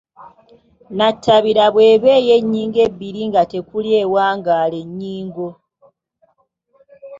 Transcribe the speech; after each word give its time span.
nnatabira 0.91 1.63
bw’eba 1.73 2.09
ey’ennyingo 2.19 2.79
ebbiri 2.87 3.21
nga 3.29 3.41
tekuli 3.51 3.89
ewangaala 4.03 4.77
ennyingo 4.83 5.47